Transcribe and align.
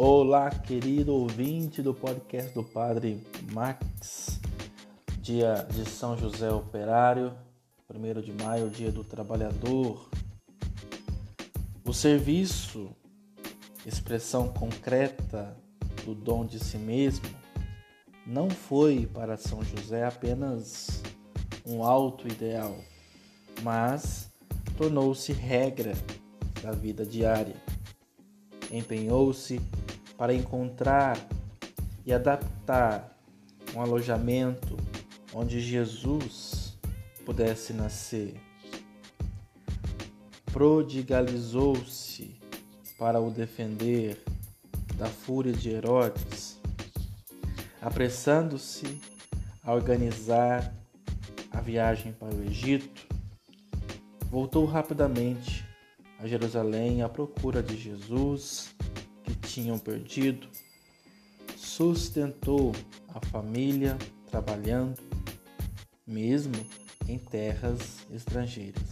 Olá, 0.00 0.48
querido 0.48 1.12
ouvinte 1.12 1.82
do 1.82 1.92
podcast 1.92 2.54
do 2.54 2.62
Padre 2.62 3.20
Max, 3.52 4.38
dia 5.20 5.66
de 5.72 5.84
São 5.90 6.16
José 6.16 6.52
Operário, 6.52 7.34
1 7.92 8.20
de 8.20 8.32
maio, 8.32 8.70
dia 8.70 8.92
do 8.92 9.02
trabalhador. 9.02 10.08
O 11.84 11.92
serviço, 11.92 12.94
expressão 13.84 14.46
concreta 14.52 15.56
do 16.04 16.14
dom 16.14 16.46
de 16.46 16.60
si 16.60 16.78
mesmo, 16.78 17.26
não 18.24 18.48
foi 18.48 19.04
para 19.04 19.36
São 19.36 19.64
José 19.64 20.04
apenas 20.04 21.02
um 21.66 21.82
alto 21.82 22.28
ideal, 22.28 22.78
mas 23.64 24.30
tornou-se 24.76 25.32
regra 25.32 25.94
da 26.62 26.70
vida 26.70 27.04
diária. 27.04 27.56
Empenhou-se 28.70 29.60
para 30.18 30.34
encontrar 30.34 31.16
e 32.04 32.12
adaptar 32.12 33.16
um 33.74 33.80
alojamento 33.80 34.76
onde 35.32 35.60
Jesus 35.60 36.76
pudesse 37.24 37.72
nascer. 37.72 38.34
Prodigalizou-se 40.52 42.36
para 42.98 43.20
o 43.20 43.30
defender 43.30 44.20
da 44.96 45.06
fúria 45.06 45.52
de 45.52 45.70
Herodes, 45.70 46.58
apressando-se 47.80 49.00
a 49.62 49.72
organizar 49.72 50.74
a 51.52 51.60
viagem 51.60 52.12
para 52.12 52.34
o 52.34 52.42
Egito, 52.42 53.06
voltou 54.28 54.64
rapidamente 54.64 55.64
a 56.18 56.26
Jerusalém 56.26 57.02
à 57.02 57.08
procura 57.08 57.62
de 57.62 57.76
Jesus 57.76 58.74
tinham 59.58 59.76
perdido, 59.76 60.46
sustentou 61.56 62.72
a 63.08 63.26
família 63.26 63.98
trabalhando, 64.30 65.02
mesmo 66.06 66.54
em 67.08 67.18
terras 67.18 68.06
estrangeiras. 68.08 68.88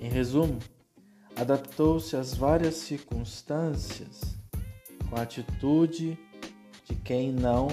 Em 0.00 0.08
resumo, 0.08 0.58
adaptou-se 1.36 2.16
às 2.16 2.34
várias 2.34 2.76
circunstâncias 2.76 4.22
com 5.10 5.16
a 5.16 5.22
atitude 5.22 6.18
de 6.88 6.94
quem 7.04 7.30
não 7.30 7.68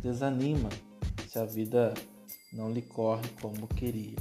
desanima 0.00 0.68
se 1.26 1.40
a 1.40 1.44
vida 1.44 1.92
não 2.52 2.70
lhe 2.70 2.82
corre 2.82 3.28
como 3.42 3.66
queria, 3.66 4.16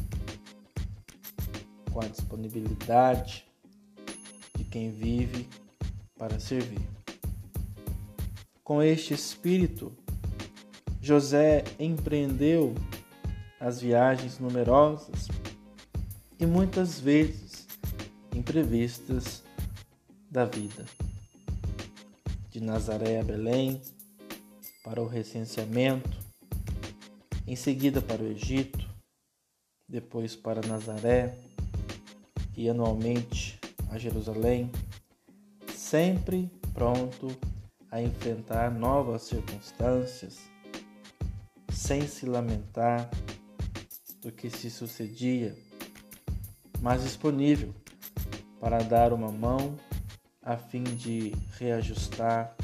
com 1.91 2.01
a 2.01 2.07
disponibilidade 2.07 3.45
de 4.57 4.63
quem 4.63 4.91
vive 4.91 5.47
para 6.19 6.37
servir. 6.37 6.85
Com 8.61 8.83
este 8.83 9.13
espírito, 9.13 9.91
José 11.01 11.63
empreendeu 11.79 12.75
as 13.57 13.79
viagens 13.79 14.37
numerosas 14.37 15.29
e 16.37 16.45
muitas 16.45 16.99
vezes 16.99 17.65
imprevistas 18.35 19.43
da 20.29 20.43
vida. 20.43 20.85
De 22.51 22.59
Nazaré 22.59 23.21
a 23.21 23.23
Belém, 23.23 23.81
para 24.83 25.01
o 25.01 25.07
recenseamento, 25.07 26.17
em 27.47 27.55
seguida 27.55 28.01
para 28.01 28.21
o 28.21 28.27
Egito, 28.27 28.87
depois 29.87 30.35
para 30.35 30.67
Nazaré 30.67 31.37
e 32.57 32.69
anualmente 32.69 33.57
a 33.89 33.97
Jerusalém 33.97 34.69
sempre 35.89 36.51
pronto 36.71 37.35
a 37.89 37.99
enfrentar 37.99 38.69
novas 38.69 39.23
circunstâncias, 39.23 40.37
sem 41.71 42.05
se 42.07 42.27
lamentar 42.27 43.09
do 44.21 44.31
que 44.31 44.51
se 44.51 44.69
sucedia, 44.69 45.57
mas 46.79 47.01
disponível 47.01 47.73
para 48.59 48.83
dar 48.83 49.11
uma 49.11 49.31
mão 49.31 49.75
a 50.43 50.55
fim 50.57 50.83
de 50.83 51.33
reajustar 51.57 52.55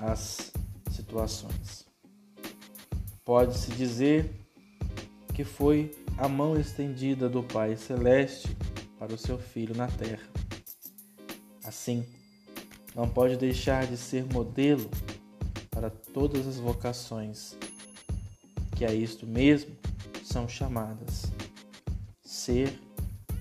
as 0.00 0.52
situações. 0.90 1.86
Pode-se 3.24 3.70
dizer 3.70 4.34
que 5.32 5.44
foi 5.44 5.96
a 6.18 6.26
mão 6.26 6.58
estendida 6.58 7.28
do 7.28 7.44
Pai 7.44 7.76
Celeste 7.76 8.48
para 8.98 9.14
o 9.14 9.18
seu 9.18 9.38
filho 9.38 9.76
na 9.76 9.86
terra. 9.86 10.28
Assim, 11.64 12.04
não 12.94 13.08
pode 13.08 13.36
deixar 13.36 13.86
de 13.86 13.96
ser 13.96 14.24
modelo 14.32 14.90
para 15.70 15.90
todas 15.90 16.46
as 16.46 16.56
vocações 16.56 17.56
que 18.76 18.84
a 18.84 18.92
isto 18.92 19.26
mesmo 19.26 19.76
são 20.22 20.48
chamadas. 20.48 21.30
Ser 22.22 22.78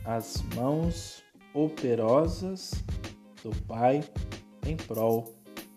as 0.05 0.41
mãos 0.55 1.21
operosas 1.53 2.71
do 3.43 3.49
Pai 3.65 4.03
em 4.65 4.77
prol 4.77 5.35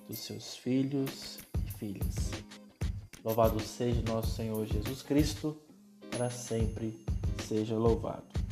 dos 0.08 0.18
seus 0.18 0.56
filhos 0.56 1.38
e 1.66 1.72
filhas. 1.72 2.30
Louvado 3.24 3.58
seja 3.60 4.02
nosso 4.02 4.36
Senhor 4.36 4.66
Jesus 4.66 5.02
Cristo, 5.02 5.56
para 6.10 6.30
sempre 6.30 7.04
seja 7.48 7.74
louvado. 7.76 8.43